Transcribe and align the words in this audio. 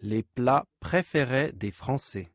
Les 0.00 0.22
plats 0.22 0.64
préférés 0.78 1.52
des 1.52 1.72
Français. 1.72 2.32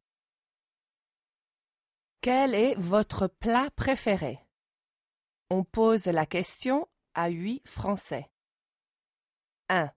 Quel 2.20 2.54
est 2.55 2.75
votre 2.75 3.28
plat 3.28 3.70
préféré? 3.71 4.38
On 5.50 5.63
pose 5.63 6.05
la 6.07 6.26
question 6.26 6.89
à 7.13 7.29
huit 7.29 7.65
Français. 7.65 8.29
1, 9.70 9.89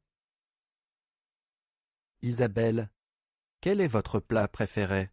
Isabelle, 2.22 2.88
quel 3.60 3.80
est 3.80 3.88
votre 3.88 4.20
plat 4.20 4.46
préféré? 4.46 5.10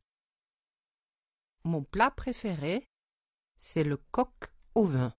Mon 1.63 1.83
plat 1.83 2.11
préféré, 2.11 2.87
c'est 3.57 3.83
le 3.83 3.97
coq 3.97 4.53
au 4.75 4.85
vin. 4.85 5.15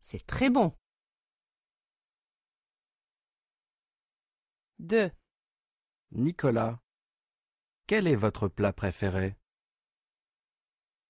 C'est 0.00 0.26
très 0.26 0.50
bon. 0.50 0.76
2, 4.80 5.10
Nicolas, 6.12 6.80
quel 7.86 8.06
est 8.06 8.16
votre 8.16 8.48
plat 8.48 8.72
préféré? 8.72 9.36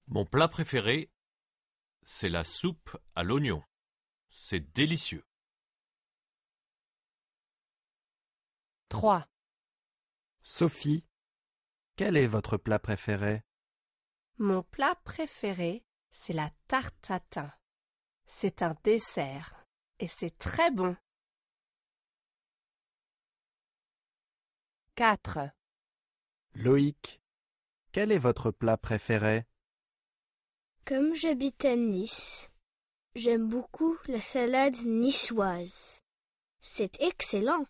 Mon 0.08 0.24
plat 0.24 0.48
préféré, 0.48 1.12
c'est 2.02 2.28
la 2.28 2.42
soupe 2.42 2.96
à 3.14 3.22
l'oignon. 3.22 3.62
C'est 4.28 4.72
délicieux. 4.74 5.24
3, 8.88 9.28
Sophie, 10.42 11.04
quel 11.94 12.16
est 12.16 12.26
votre 12.26 12.56
plat 12.56 12.78
préféré? 12.78 13.44
Mon 14.38 14.62
plat 14.62 14.94
préféré, 15.04 15.84
c'est 16.10 16.32
la 16.32 16.50
tarte 16.66 17.10
à 17.10 17.20
thym. 17.20 17.52
C'est 18.26 18.62
un 18.62 18.74
dessert 18.82 19.66
et 19.98 20.08
c'est 20.08 20.36
très 20.38 20.70
bon. 20.70 20.96
4, 24.98 25.52
Loïc, 26.56 27.22
quel 27.92 28.10
est 28.10 28.18
votre 28.18 28.50
plat 28.50 28.76
préféré? 28.76 29.46
Comme 30.84 31.14
j'habite 31.14 31.64
à 31.64 31.76
Nice, 31.76 32.50
j'aime 33.14 33.48
beaucoup 33.48 33.96
la 34.08 34.20
salade 34.20 34.74
niçoise. 34.84 36.02
C'est 36.60 37.00
excellent. 37.00 37.64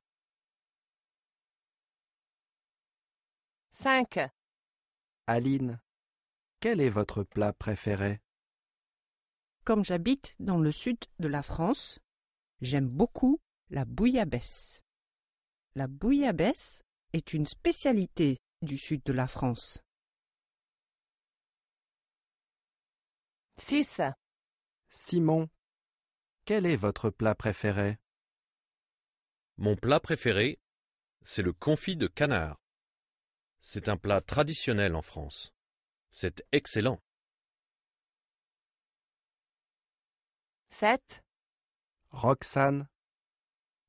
5, 3.72 4.30
Aline, 5.26 5.82
quel 6.60 6.80
est 6.80 6.88
votre 6.88 7.24
plat 7.24 7.52
préféré? 7.52 8.22
Comme 9.64 9.84
j'habite 9.84 10.34
dans 10.40 10.56
le 10.56 10.72
sud 10.72 10.96
de 11.18 11.28
la 11.28 11.42
France, 11.42 11.98
j'aime 12.62 12.88
beaucoup 12.88 13.38
la 13.68 13.84
bouillabaisse. 13.84 14.82
La 15.74 15.88
bouillabaisse 15.88 16.84
est 17.12 17.32
une 17.32 17.46
spécialité 17.46 18.38
du 18.62 18.76
sud 18.76 19.02
de 19.04 19.12
la 19.12 19.28
France. 19.28 19.80
6, 23.58 24.00
Simon, 24.88 25.48
quel 26.44 26.64
est 26.66 26.76
votre 26.76 27.10
plat 27.10 27.34
préféré? 27.34 27.98
Mon 29.56 29.76
plat 29.76 30.00
préféré, 30.00 30.60
c'est 31.22 31.42
le 31.42 31.52
confit 31.52 31.96
de 31.96 32.06
canard. 32.06 32.58
C'est 33.60 33.88
un 33.88 33.96
plat 33.96 34.20
traditionnel 34.20 34.94
en 34.94 35.02
France. 35.02 35.52
C'est 36.10 36.44
excellent. 36.52 37.00
7, 40.70 41.24
Roxane, 42.10 42.88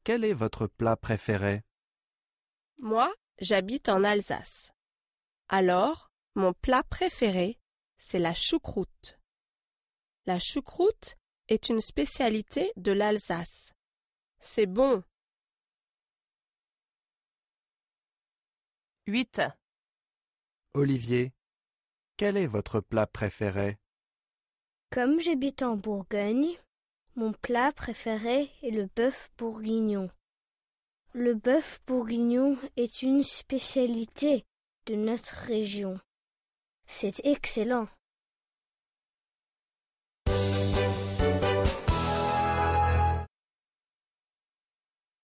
quel 0.04 0.24
est 0.24 0.34
votre 0.34 0.68
plat 0.68 0.98
préféré? 0.98 1.64
Moi, 2.80 3.14
j'habite 3.40 3.90
en 3.90 4.04
Alsace. 4.04 4.72
Alors, 5.50 6.10
mon 6.36 6.54
plat 6.54 6.84
préféré, 6.84 7.60
c'est 7.98 8.20
la 8.20 8.34
choucroute. 8.34 9.20
La 10.26 10.40
choucroute 10.40 11.16
est 11.50 11.70
une 11.70 11.82
spécialité 11.82 12.72
de 12.78 12.92
l'Alsace. 12.92 13.74
C'est 14.40 14.66
bon. 14.66 15.04
8, 19.08 19.42
Olivier, 20.74 21.34
quel 22.16 22.38
est 22.38 22.48
votre 22.48 22.80
plat 22.80 23.08
préféré? 23.08 23.78
Comme 24.92 25.20
j'habite 25.20 25.64
en 25.64 25.76
Bourgogne, 25.76 26.56
mon 27.16 27.34
plat 27.34 27.74
préféré 27.74 28.52
est 28.62 28.72
le 28.72 28.86
bœuf 28.96 29.30
bourguignon. 29.38 30.10
Le 31.22 31.34
bœuf 31.34 31.82
bourguignon 31.86 32.58
est 32.78 33.02
une 33.02 33.24
spécialité 33.24 34.46
de 34.86 34.96
notre 34.96 35.36
région. 35.36 36.00
C'est 36.86 37.20
excellent. 37.26 37.90